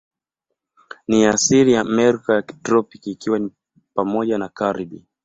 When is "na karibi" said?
4.37-5.05